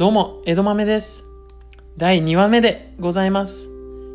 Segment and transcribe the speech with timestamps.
[0.00, 1.26] どうも、江戸豆です。
[1.98, 3.68] 第2話目でございます。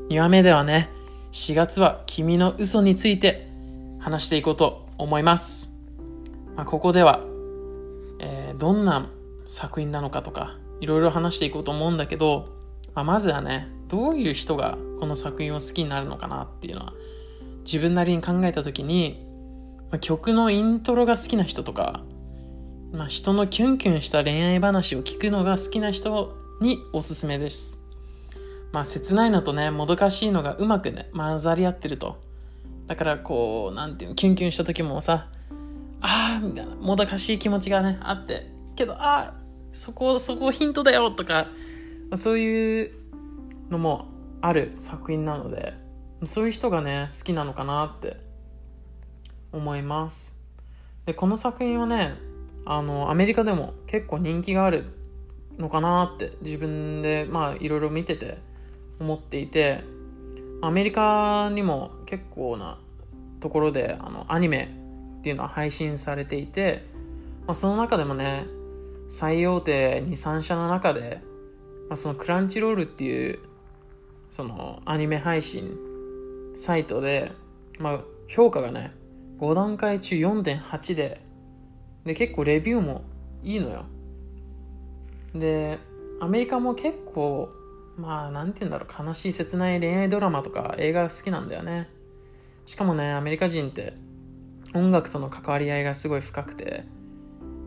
[0.10, 0.90] 2話目ではね、
[1.32, 3.48] 4月は君の嘘について
[4.00, 5.76] 話していこうと思います。
[6.56, 7.24] まあ、ここでは、
[8.20, 9.12] えーどんな
[9.46, 12.48] 作品なのかとか、いろいろ話していこうと思うんだけど、
[12.96, 16.94] まあ、まずはね、どういう人がこの作品を好きになるのかなっていうのは、
[17.64, 19.24] 自分なりに考えたときに、
[19.92, 22.02] まあ曲のイントロが好きな人とか、
[22.96, 27.78] まあ、人のキュンキュンした恋愛話を聞くのが好きな人におすすめです。
[28.72, 32.22] まあ、切ないのとね、もどかしいのがうまくね、混ざり合ってると。
[32.88, 35.28] だから、こう、なんていうの、キュンキュンした時もさ、
[36.00, 41.48] あーみたいな、もどかしい気持ちがね、あって、けど、あーそこ、そこヒントだよとか、
[42.16, 42.92] そういう
[43.70, 44.06] のも
[44.40, 45.74] ある作品なので、
[46.24, 48.16] そういう人がね、好きなのかなって
[49.52, 50.40] 思います。
[51.06, 52.16] で、この作品はね、
[52.66, 54.86] あの、アメリカでも結構人気がある
[55.58, 58.40] のかなって自分でまあいろいろ見てて
[59.00, 59.84] 思っていて、
[60.62, 62.80] アメリカにも結構な
[63.40, 64.70] ところであのアニメ
[65.20, 66.84] っていうのは配信されていて、
[67.46, 68.46] まあ、その中でもね、
[69.10, 71.22] 最大手2、3社の中で、
[71.90, 73.40] まあ、そのクランチロールっていう
[74.32, 75.78] そのアニメ配信
[76.58, 77.32] サイトで、
[77.80, 78.94] まあ、評価がね、
[79.40, 81.22] 5段階中4.8で、
[82.06, 83.04] で、結構レビューも
[83.44, 83.86] いいのよ。
[85.34, 85.80] で、
[86.20, 87.50] アメリカも結構、
[87.98, 91.90] まあ、なんて言うんだろう、悲しい切ない恋愛ドラマとか映画好きなんだよね。
[92.66, 93.94] しかもね、アメリカ人って
[94.74, 96.86] 音楽との関わり合いがすごい深くて、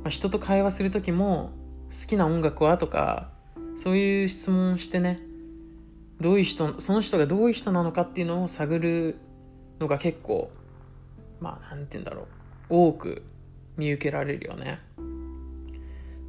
[0.03, 1.52] まあ、人と会話する時も
[1.91, 3.30] 好きな音楽はとか、
[3.77, 5.20] そういう質問をしてね、
[6.20, 9.19] どういう人、その人がどういう人なのかっていうのを探る
[9.78, 10.50] のが結構、
[11.41, 12.27] まあ、なんて言うんだろう、
[12.70, 13.23] 多く
[13.79, 14.81] 見受けられるよね。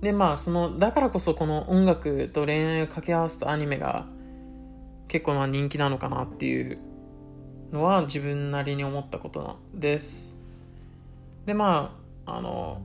[0.01, 4.07] で、まあ、その、だからこそこの音楽と恋愛を掛け合わせたアニメが
[5.09, 6.79] 結構まあ人気なのかなっていう
[7.73, 10.41] のは自分なりに思ったことなんです。
[11.45, 12.81] で、まあ、あの、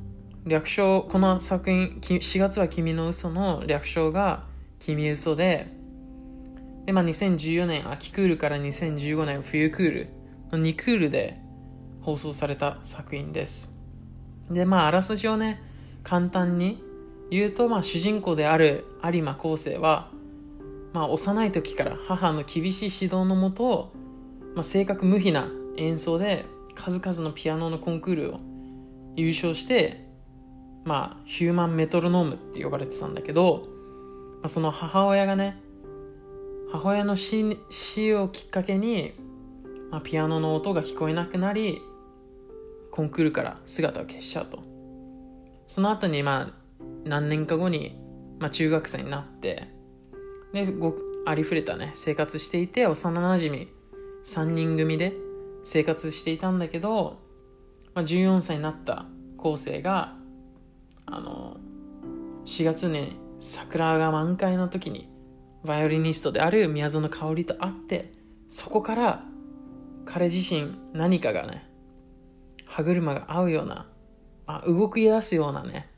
[0.47, 4.45] 略称、この作品、4月は君の嘘の略称が
[4.81, 5.69] 君嘘で、
[6.87, 10.09] で、まあ、2014年秋クールから2015年冬クール
[10.51, 11.39] の2クールで
[12.03, 13.73] 放送された作品です。
[14.51, 15.63] で、まあ、あらすじをね、
[16.03, 16.83] 簡単に
[17.31, 20.11] 言うと、まあ、主人公である有馬昴生は、
[20.93, 23.93] まあ、幼い時から母の厳しい指導のもと、
[24.55, 26.45] まあ、正確無比な演奏で
[26.75, 28.41] 数々のピアノのコンクールを
[29.17, 30.09] 優勝して、
[30.85, 33.67] まあ、ヒューマンメトロノームって呼ばれてたんだけど、
[34.43, 35.61] まあ、その母親がね、
[36.71, 39.15] 母親の死死をきっかけに、
[39.91, 41.81] まあ、ピアノの音が聞こえなくなり、
[42.95, 44.63] コンクールから姿を消しちゃうと。
[45.67, 46.55] その後に、まあ、
[47.05, 47.99] 何年か後に、
[48.39, 49.69] まあ、中学生になって、
[50.53, 50.95] で、ご
[51.27, 53.67] ありふれたね、生活していて、幼馴染
[54.25, 55.13] 3人組で
[55.65, 57.19] 生活していたんだけど、
[57.95, 59.07] まあ、14歳になった
[59.43, 60.15] 昴生が、
[61.07, 61.57] あの、
[62.47, 65.11] 4月に桜が満開の時に、
[65.65, 68.13] バイオリニストである宮園香織と会って、
[68.49, 69.25] そこから
[70.05, 71.74] 彼自身何かがね、
[72.75, 73.87] 歯車が合うような、
[74.47, 75.89] あ動き出すようなね、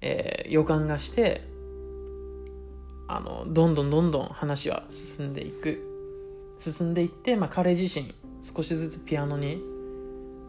[0.00, 1.42] えー予感がして
[3.06, 5.84] あのどんどんどんどん話は進んでいく。
[6.58, 9.62] 進んでいって、まあ、彼自身少しずつピアノに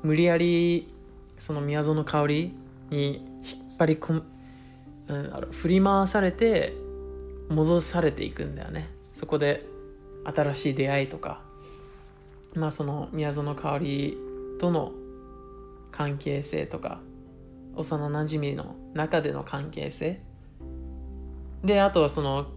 [0.02, 0.92] 無理やり
[1.38, 2.54] その宮園香織
[2.90, 4.24] に引っ張り込む、
[5.08, 6.74] うん、あの振り回されて
[7.50, 8.90] 戻されていくんだよね。
[9.14, 9.66] そこで
[10.24, 11.42] 新しい出会いとか
[12.56, 14.18] まあその宮園香織
[14.60, 14.94] との
[15.92, 17.00] 関係性とか
[17.76, 20.22] 幼なじみの中での関係性。
[21.64, 22.48] であとはその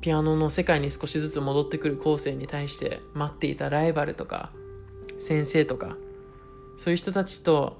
[0.00, 4.50] ピアノの世界に少しずつ戻ってくる後世に対して待っていたライバルとか
[5.18, 5.96] 先生とか
[6.78, 7.78] そういう人たちと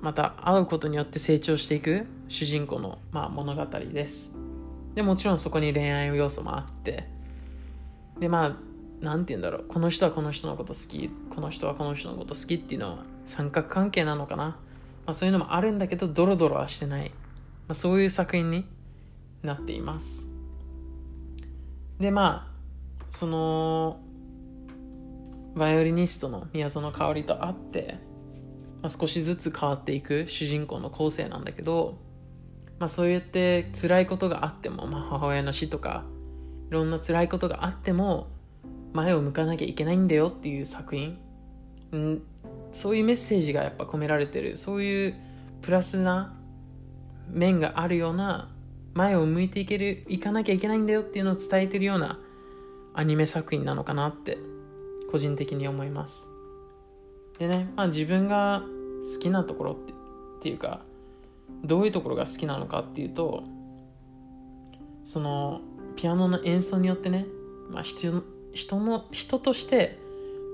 [0.00, 4.34] また会うことによって成長していく主人公の、まあ、物語です。
[4.94, 7.08] でもちろんそこに恋愛要素もあって。
[8.18, 8.56] でまあ
[9.00, 9.64] なんて言うんだろう。
[9.66, 14.56] この人はこの人のこと好きこの人はこの人のこと好きっていうのは三角関係なのかな、ま
[15.06, 18.66] あ、そういうのもあるんだけどドロドロはしてない、まあ、そういう作品に
[19.42, 20.30] なっています。
[21.98, 22.50] でまあ
[23.10, 24.00] その
[25.54, 27.98] バイオリニストの宮園香織と会って、
[28.82, 31.98] まあ、少しずつ変わっていく主人公の構成なんだけど、
[32.78, 36.04] まあ、そうやって辛いことがあっても、まあ、母親の死とか
[36.70, 38.28] いろんな辛いことがあっても
[38.92, 41.18] 前を向かなきゃいけないんだよっていう作品、
[41.92, 42.22] うん、
[42.72, 44.56] そういうメッセージがやっぱ込められてる。
[44.56, 45.14] そういう
[45.62, 46.34] プラスな
[47.28, 48.50] 面があるような
[48.94, 52.18] 前を向いていけるいかなきゃいけないんだよっていうのを伝えてるような
[52.94, 54.38] アニメ作品なのかなって
[55.12, 56.30] 個人的に思います。
[57.38, 58.62] でね、まあ、自分が
[59.14, 59.92] 好きなところって
[60.40, 60.80] っていうか
[61.64, 63.44] どういうところが好きなのかっていうと
[65.04, 65.60] その
[65.96, 67.26] ピアノの演奏によってね、
[67.70, 69.98] まあ、人人の人として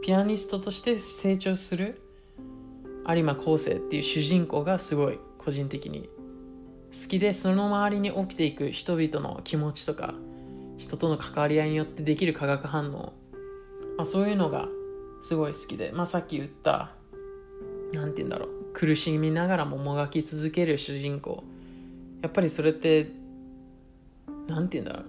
[0.02, 2.00] ピアニストとして成長する
[3.08, 6.08] 有馬昴生っていう主人公がすごい個人的に
[6.93, 10.14] 好きでその周りに起きていく人々の気持ちとか
[10.78, 13.12] 人との関わり合いによってできる化学反応、
[13.96, 14.69] まあ、そういうのが
[15.22, 16.90] すごい好きで、まあ、さっき言った
[17.92, 21.42] 何て言うんだろう苦しみながらももがき続ける主人公。
[22.22, 23.10] やっぱりそれって
[24.49, 25.04] 何て言うんだろう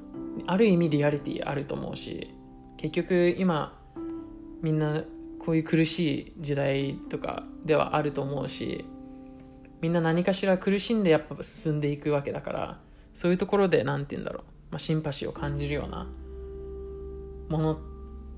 [0.46, 2.34] ある意味リアリティあると思うし
[2.78, 3.78] 結局今
[4.62, 5.04] みんな
[5.40, 8.86] こういう苦しい時代とかではあると思うし
[9.82, 12.80] みんな何かしら苦しんでやっぱ進んでいくわけだから
[13.14, 16.08] そういうところで何て言うんだろう、まあ、シンパシーを感じるような
[17.50, 17.78] ものっ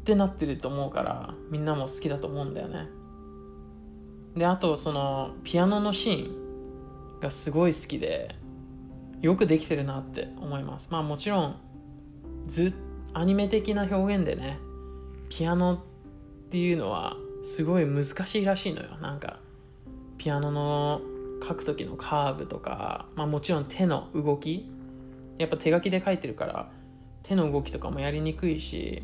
[0.05, 2.87] てなってると思うからみんなも好きだと思うんだよね。
[4.35, 6.31] であとそのピアノのシー
[7.17, 8.35] ンがすごい好きで
[9.21, 10.89] よくできてるなって思います。
[10.91, 11.55] まあもちろん
[12.47, 12.73] ず
[13.13, 14.59] アニメ的な表現でね
[15.29, 18.97] ピアノっていうのはすごい難しいらしいのよ。
[19.01, 19.39] なんか
[20.17, 21.01] ピアノの
[21.47, 24.69] 書く時のカーブとか、まあ、もちろん手の動き。
[25.37, 26.69] やっぱ手書きで書いてるから
[27.23, 29.03] 手の動きとかもやりにくいし、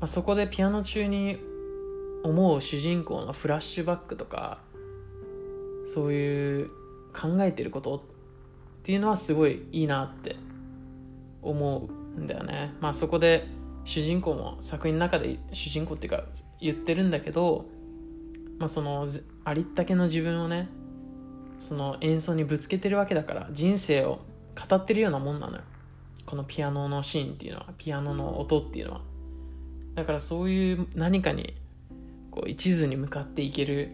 [0.00, 1.38] まあ、そこでピアノ中に
[2.24, 4.60] 思う主人公のフラッシュバックとか
[5.86, 6.70] そういう
[7.12, 8.00] 考えてることっ
[8.82, 10.36] ていうのはすごいいいなって
[11.42, 12.01] 思う。
[12.18, 12.74] んだよね。
[12.80, 13.46] まあそこで
[13.84, 16.24] 主人公も作品の中で主人公っていうか
[16.60, 17.66] 言ってるんだけど、
[18.58, 19.06] まあ、その
[19.44, 20.68] ありったけの自分をね
[21.58, 24.20] その演奏にぶつけてるわけだから人生を
[24.68, 25.62] 語ってるようなもんなのよ。
[26.24, 29.00] このピアノのシーンっていうのはピアノの音っていうのは。
[29.94, 31.54] だからそういう何かに
[32.30, 33.90] こう一途に向かっていける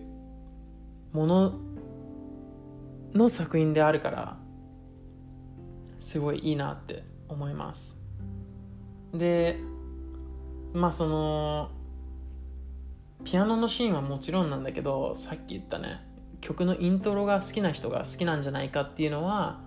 [1.13, 1.55] もの
[3.15, 4.37] の作品であるから
[5.99, 7.98] すごいいいなって思います。
[9.15, 9.59] で
[10.75, 11.71] まあその
[13.25, 16.01] ピアノのシーンはもちろんなんだけどさっき言ったね
[16.41, 19.61] 曲のイントロが好きな人が好きなんじゃないかっていうのは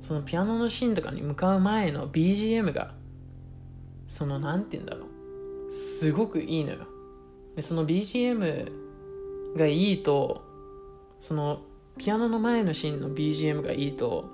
[0.00, 2.94] そのピアノのシーンとかに向かう前の BGM が
[4.08, 5.06] その何て言うんだろ
[5.68, 6.86] うすごくいいのよ。
[7.54, 8.72] でその BGM
[9.56, 10.42] がいいと
[11.20, 11.60] その
[11.96, 14.30] ピアノの前のシーンの BGM がいいと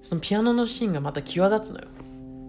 [0.00, 1.88] そのピアノのシーンがまた際立つのよ。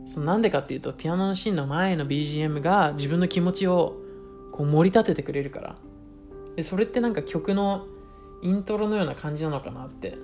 [0.05, 3.97] そのなんでかっていうとピアノのシーンの前の BGM が自分の気持ちを
[4.51, 5.75] こう盛り立ててくれるから。
[6.55, 7.85] でそれってなんか曲の
[8.41, 10.17] イントロのような感じなのかなって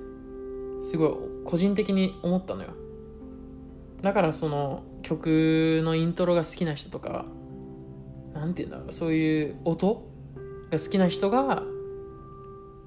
[0.81, 1.11] すごい
[1.45, 2.69] 個人的に思ったのよ。
[4.01, 7.25] だからその曲のイントロが好きな人とか
[8.33, 10.07] 何て言うんだろうそういう音
[10.71, 11.63] が好きな人が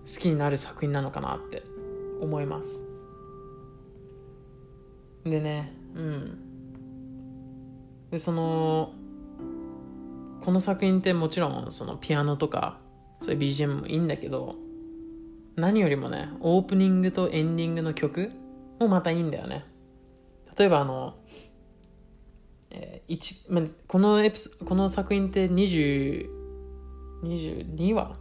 [0.07, 1.63] 好きになる作品なのかなって
[2.21, 2.85] 思います。
[5.25, 6.54] でねうん。
[8.15, 8.93] でその
[10.41, 12.79] この作品ってもちろんそのピアノとか
[13.21, 14.55] そういう BGM もいいんだけど
[15.57, 18.31] 何よりもね、オープニングとエンディングの曲
[18.79, 19.65] もまたいいんだよね。
[20.57, 21.17] 例えばあの、
[22.71, 26.29] えー、1まこのエピソこの作品って20
[27.25, 28.13] 22話？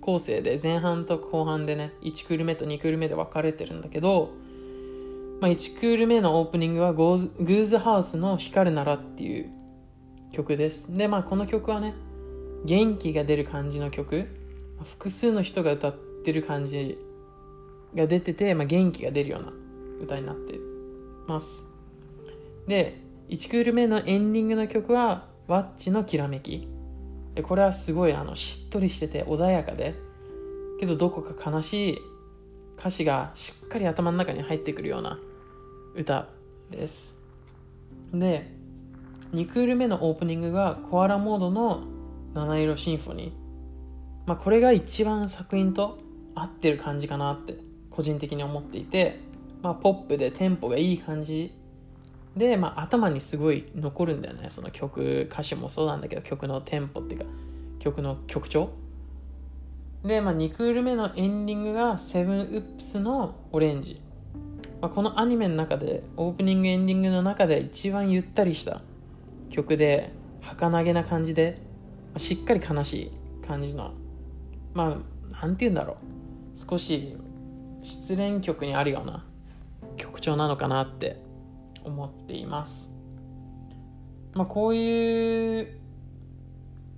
[0.00, 4.30] 構成で前半と後半でね1クール目と2クール目で分かれてるんだけど、
[5.42, 9.50] まあ、1クール目のオープニングはゴーズグーズハウスの光るならっていう
[10.32, 11.94] 曲ですでまあこの曲はね
[12.64, 14.28] 元気が出る感じの曲
[14.84, 16.98] 複数の人が歌ってる感じ
[17.94, 19.52] が出てて、まあ、元気が出るような
[20.00, 20.58] 歌になって
[21.26, 21.66] ます。
[22.66, 26.68] で、1クール目のエンディングの曲は、ワッチのきらめき。
[27.42, 29.94] これはすごいあのしっとりしてて穏やかで、
[30.80, 31.98] けどどこか悲しい
[32.78, 35.18] 歌詞がしっかり頭の中に入ってくるような
[35.94, 36.28] 歌
[36.70, 37.14] です。
[38.12, 38.50] で、
[39.32, 41.84] 2クール目のオープニングがコアラモードの
[42.34, 43.32] 七色シンフォニー。
[44.26, 45.98] まあこれが一番作品と
[46.34, 47.56] 合ってる感じかなって
[47.90, 49.20] 個人的に思っていて、
[49.62, 51.54] まあ、ポップでテンポがいい感じ。
[52.36, 54.46] で、まあ、頭にすごい残るんだよね。
[54.48, 57.26] その曲歌詞もそうなんだけど曲のテンポっていうか
[57.78, 58.70] 曲の曲調。
[60.04, 64.00] で、まあ、2クール目のエンディングがセブンウップスのオレンジ、
[64.82, 68.82] まあ、このアニメの中でオープニングエンディングの中で一番ゆったりした
[69.48, 71.58] 曲で儚げな感じで
[72.12, 73.12] ましっかり悲しい
[73.46, 73.94] 感じの
[74.74, 74.98] ま
[75.30, 75.96] あなんて言うんだろう。
[76.54, 77.16] 少し
[77.82, 79.24] 失恋曲にあるような
[79.96, 81.22] 曲調なのかなって
[81.84, 82.90] 思っています。
[84.34, 85.78] まあこういう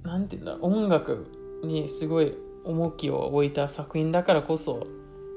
[0.04, 0.58] なんて言うんだう。
[0.62, 4.86] 音楽にすごい重きを置いた作品だからこそ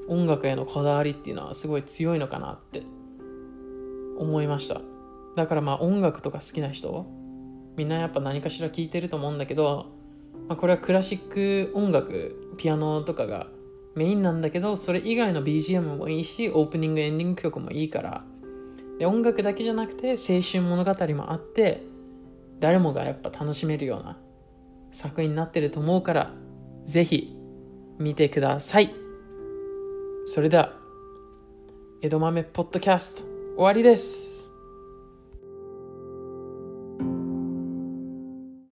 [0.08, 2.82] 音楽へのこだわりっていうのはすごい強いのかなって
[4.18, 4.80] 思いました。
[5.36, 7.06] だからまあ音楽とか好きな人
[7.76, 9.86] みんなやっぱ何かしら聴いてると思うんだけど、
[10.48, 13.46] まあ、これはクラシック音楽ピアノとかが
[13.94, 18.24] メインなんだけどそれ以外の BGM もいいしオープニングエンディング曲もいいから
[18.98, 21.84] で音楽だけじゃなくて青春物語もあって
[22.58, 24.18] 誰もがやっぱ楽しめるような
[24.90, 26.32] 作品になってると思うから
[26.84, 27.36] ぜひ
[27.98, 29.07] 見てください。
[30.30, 30.74] それでは
[32.02, 33.22] 江戸豆ポッドキャスト
[33.56, 34.47] 終わりです。